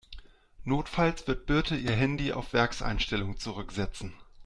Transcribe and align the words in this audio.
Notfalls 0.63 1.27
wird 1.27 1.45
Birte 1.45 1.75
ihr 1.75 1.91
Handy 1.91 2.33
auf 2.33 2.53
Werkseinstellungen 2.53 3.37
zurücksetzen. 3.37 4.13